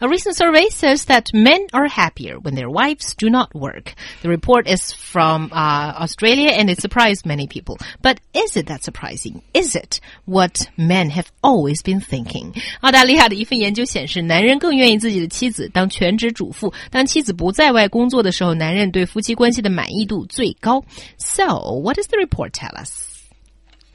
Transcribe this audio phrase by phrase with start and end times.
[0.00, 3.94] A recent survey says that men are happier when their wives do not work.
[4.22, 7.78] The report is from uh, Australia and it surprised many people.
[8.02, 9.42] But is it that surprising?
[9.54, 12.52] Is it what men have always been thinking?
[12.80, 16.74] 澳大利亚的一份研究显示，男人更愿意自己的妻子当全职主妇。
[16.90, 20.84] 当妻子不在外工作的时候，男人对夫妻关系的满意度最高。
[21.16, 23.08] So, what does the report tell us?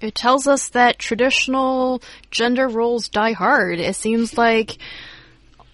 [0.00, 2.00] It tells us that traditional
[2.30, 3.80] gender roles die hard.
[3.80, 4.78] It seems like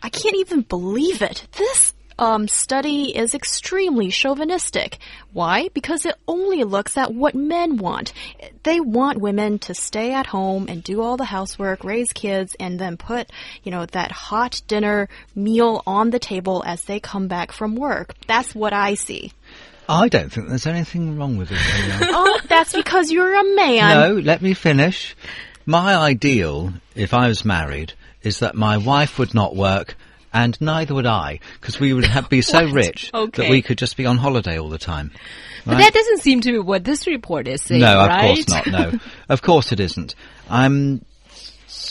[0.01, 1.47] I can't even believe it.
[1.57, 4.99] This um, study is extremely chauvinistic.
[5.33, 5.69] Why?
[5.73, 8.13] Because it only looks at what men want.
[8.63, 12.79] They want women to stay at home and do all the housework, raise kids, and
[12.79, 13.31] then put,
[13.63, 18.13] you know, that hot dinner meal on the table as they come back from work.
[18.27, 19.33] That's what I see.
[19.89, 21.57] I don't think there's anything wrong with it.
[21.59, 23.89] oh, that's because you're a man.
[23.95, 25.15] No, let me finish.
[25.65, 29.95] My ideal, if I was married, is that my wife would not work
[30.33, 33.43] and neither would I, because we would have, be so rich Okay.
[33.43, 35.11] that we could just be on holiday all the time.
[35.65, 38.29] But that doesn't seem to be what this report is saying, no, right?
[38.39, 38.67] of course not.
[38.67, 40.15] No, of course it isn't.
[40.49, 41.05] I'm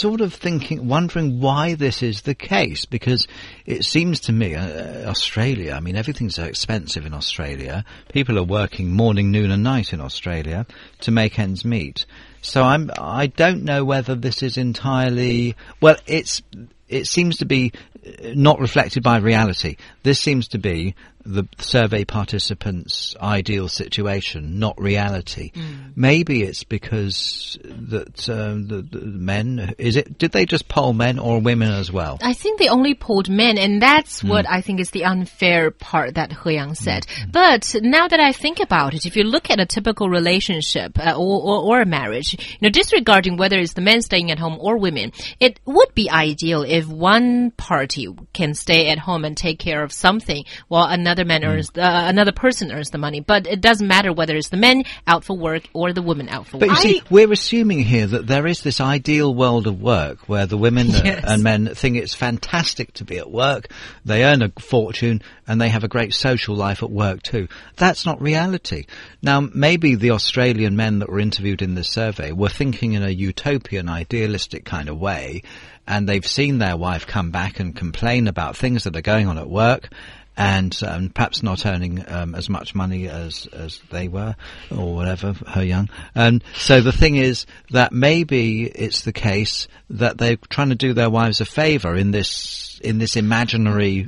[0.00, 3.28] sort of thinking, wondering why this is the case because
[3.66, 5.74] it seems to me, uh, Australia.
[5.74, 7.84] I mean, everything's so expensive in Australia.
[8.10, 10.66] People are working morning, noon, and night in Australia
[11.00, 12.06] to make ends meet.
[12.40, 15.96] So I'm, I don't know whether this is entirely well.
[16.06, 16.40] It's,
[16.88, 17.72] it seems to be
[18.06, 19.76] uh, not reflected by reality.
[20.02, 25.52] This seems to be the survey participants' ideal situation, not reality.
[25.94, 30.18] Maybe it's because that um, the, the men is it?
[30.18, 32.18] Did they just poll men or women as well?
[32.22, 36.14] I think they only polled men, and that's what I think is the unfair part
[36.14, 37.06] that He Yang said.
[37.30, 41.12] But now that I think about it, if you look at a typical relationship uh,
[41.12, 44.58] or, or, or a marriage, you know, disregarding whether it's the men staying at home
[44.60, 49.58] or women, it would be ideal if one party can stay at home and take
[49.58, 53.20] care of something while another man earns, uh, another person earns the money.
[53.20, 56.46] But it doesn't matter whether it's the men out for work or the women out
[56.46, 56.78] for But work.
[56.84, 60.56] you see, we're assuming here that there is this ideal world of work where the
[60.56, 61.24] women uh, Yes.
[61.26, 63.68] and men think it's fantastic to be at work,
[64.04, 67.48] they earn a fortune, and they have a great social life at work too.
[67.76, 68.86] That's not reality.
[69.22, 73.10] Now, maybe the Australian men that were interviewed in this survey were thinking in a
[73.10, 75.42] utopian, idealistic kind of way,
[75.86, 79.38] and they've seen their wife come back and complain about things that are going on
[79.38, 79.88] at work,
[80.36, 84.34] and um, perhaps not earning um, as much money as as they were,
[84.70, 85.90] or whatever, He Yang.
[86.14, 90.92] And so the thing is that maybe it's the case that they're trying to do
[90.92, 94.06] their wives a favour in this in this imaginary.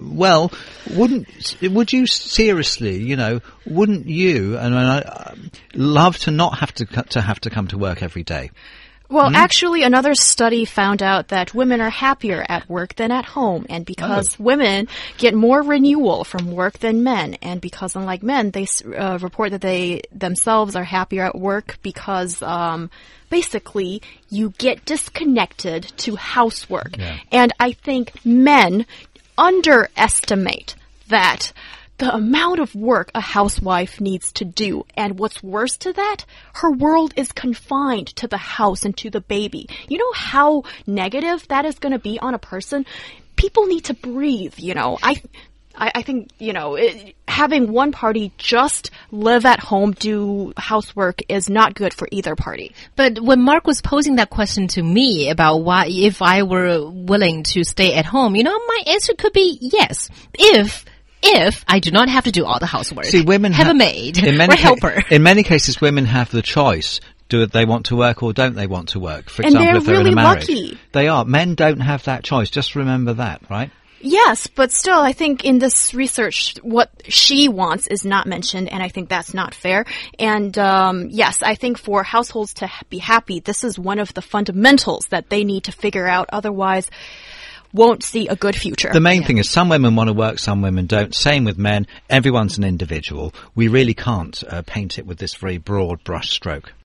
[0.00, 0.52] Well,
[0.90, 3.02] wouldn't would you seriously?
[3.02, 4.56] You know, wouldn't you?
[4.56, 5.34] And I, I
[5.74, 8.50] love to not have to to have to come to work every day.
[9.10, 13.64] Well, actually, another study found out that women are happier at work than at home,
[13.70, 14.86] and because women
[15.16, 18.66] get more renewal from work than men, and because unlike men, they
[18.96, 22.90] uh, report that they themselves are happier at work because um,
[23.30, 26.98] basically you get disconnected to housework,
[27.32, 28.84] and I think men
[29.38, 30.74] underestimate
[31.08, 31.52] that
[31.98, 34.84] the amount of work a housewife needs to do.
[34.96, 39.20] And what's worse to that, her world is confined to the house and to the
[39.20, 39.68] baby.
[39.88, 42.86] You know how negative that is going to be on a person?
[43.36, 44.98] People need to breathe, you know.
[45.02, 45.22] I,
[45.74, 51.22] I, I think, you know, it, having one party just live at home, do housework
[51.28, 52.74] is not good for either party.
[52.96, 57.44] But when Mark was posing that question to me about why, if I were willing
[57.44, 60.10] to stay at home, you know, my answer could be yes.
[60.34, 60.84] If,
[61.28, 63.04] if I do not have to do all the housework.
[63.06, 65.02] See, women have ha- a maid in or many a ca- helper.
[65.10, 67.00] in many cases, women have the choice.
[67.28, 69.28] Do they want to work or don't they want to work?
[69.28, 70.78] For And example, they're if they're really in a marriage, lucky.
[70.92, 71.24] they are.
[71.26, 72.48] Men don't have that choice.
[72.50, 73.70] Just remember that, right?
[74.00, 78.80] Yes, but still, I think in this research, what she wants is not mentioned, and
[78.80, 79.84] I think that's not fair.
[80.20, 84.22] And um, yes, I think for households to be happy, this is one of the
[84.22, 86.28] fundamentals that they need to figure out.
[86.32, 86.88] Otherwise,
[87.72, 88.90] won't see a good future.
[88.92, 91.14] The main thing is some women want to work, some women don't.
[91.14, 91.86] Same with men.
[92.08, 93.34] Everyone's an individual.
[93.54, 96.72] We really can't uh, paint it with this very broad brush stroke.